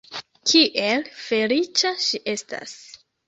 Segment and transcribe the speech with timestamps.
[0.51, 2.77] Kiel feliĉa ŝi estas!